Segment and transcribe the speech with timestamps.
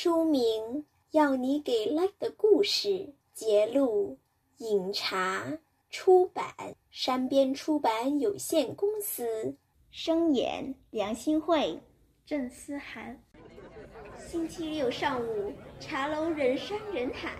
[0.00, 0.40] 书名
[1.10, 2.88] 《要你给 like 的故事》，
[3.34, 4.16] 节录，
[4.58, 5.58] 饮茶
[5.90, 6.54] 出版，
[6.88, 9.56] 山边出版有限公司，
[9.90, 11.80] 声演梁新慧、
[12.24, 13.20] 郑思涵。
[14.16, 17.30] 星期六上午，茶楼人山人海，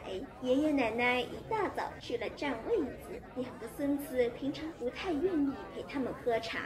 [0.41, 3.21] 爷爷奶奶一大早去了占位子。
[3.37, 6.61] 两个孙子平常不太愿意陪他们喝茶，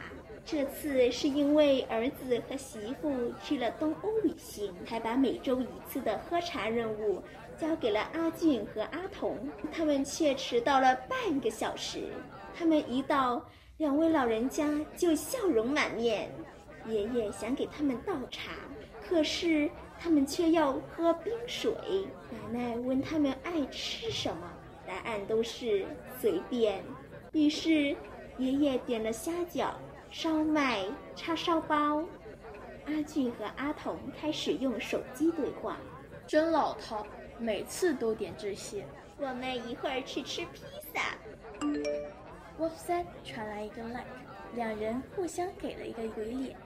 [0.45, 7.21] 这次是因为儿子和媳妇去了东欧旅行，才把每周一次的喝茶任务
[7.57, 9.37] 交给了阿俊和阿童。
[9.71, 12.13] 他们却迟到了半个小时。
[12.55, 13.43] 他们一到，
[13.77, 16.29] 两位老人家就笑容满面。
[16.85, 18.51] 爷爷想给他们倒茶，
[19.13, 19.69] 可是。
[19.99, 21.71] 他们却要喝冰水。
[22.29, 24.51] 奶奶问他们爱吃什么，
[24.85, 25.85] 答案都是
[26.19, 26.83] 随便。
[27.31, 27.95] 于是，
[28.37, 29.75] 爷爷点了虾饺、
[30.11, 30.83] 烧麦、
[31.15, 32.03] 叉烧包。
[32.85, 35.77] 阿俊和阿童开始用手机对话。
[36.27, 37.07] 真老套，
[37.39, 38.85] 每次都点这些。
[39.17, 41.15] 我们一会儿去吃披萨。
[42.59, 44.03] Wolf 三传来一个 like，
[44.53, 46.57] 两人互相给了一个鬼脸。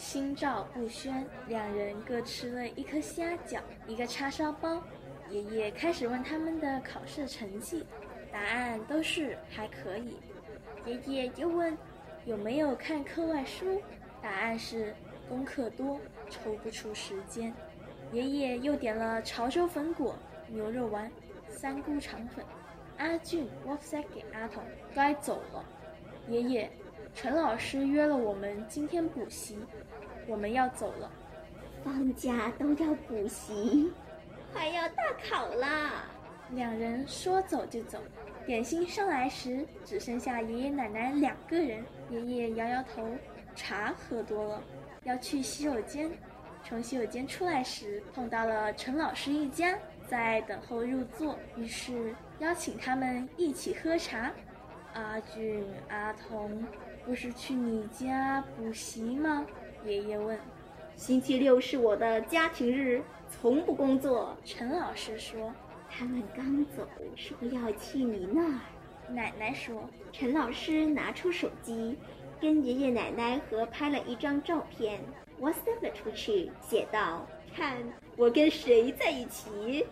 [0.00, 4.82] 心照不宣，两人各吃了一颗虾饺，一个叉烧包。
[5.28, 7.84] 爷爷开始问他们的考试成绩，
[8.32, 10.16] 答案都是还可以。
[10.86, 11.76] 爷爷又问
[12.24, 13.78] 有没有看课外书，
[14.22, 14.96] 答案是
[15.28, 17.52] 功课多，抽不出时间。
[18.10, 20.16] 爷爷又点了潮州粉果、
[20.48, 21.12] 牛肉丸、
[21.46, 22.42] 三菇肠粉。
[22.96, 25.62] 阿俊 w h a t s a p 给阿童，该走了。
[26.26, 26.70] 爷爷。
[27.14, 29.58] 陈老师约了我们今天补习，
[30.26, 31.10] 我们要走了。
[31.84, 33.92] 放假都要补习，
[34.52, 36.04] 快要大考啦！
[36.52, 37.98] 两人说走就走。
[38.46, 41.84] 点心上来时，只剩下爷爷奶奶两个人。
[42.10, 43.06] 爷爷摇摇头，
[43.54, 44.62] 茶喝多了，
[45.04, 46.10] 要去洗手间。
[46.64, 54.32] 从洗手间出来时，碰到了陈老师一家在等候入座，于是邀请他们一起喝茶。
[54.94, 56.64] 阿俊、阿童。
[57.04, 59.46] 不是去你家补习吗？
[59.84, 60.38] 爷爷问。
[60.96, 64.36] 星期六是我的家庭日，从不工作。
[64.44, 65.52] 陈老师说。
[65.92, 68.60] 他们刚走，说要去你那儿。
[69.08, 69.90] 奶奶说。
[70.12, 71.98] 陈老师拿出手机，
[72.40, 75.00] 跟爷爷奶奶合拍了一张照片
[75.40, 77.76] ，WhatsApp 了出去，写道：“看
[78.16, 79.84] 我跟谁在一起。”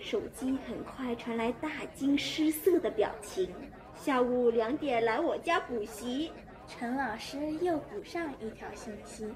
[0.00, 3.48] 手机很快传来大惊失色的表情。
[3.98, 6.30] 下午两点来我家补习。
[6.66, 9.32] 陈老师又补上一条信息：“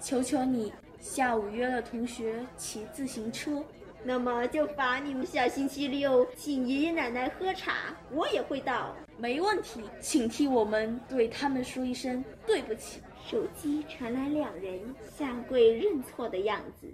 [0.00, 3.62] 求求你，下午约了同学骑自行车。
[4.02, 8.94] 那么就罚你们下星期六请爷爷奶奶喝茶，我也会到。
[9.16, 14.78] 没问题，请替我们对他们说一声对不起。”手机传来两人
[15.18, 16.86] 下跪认错的样子。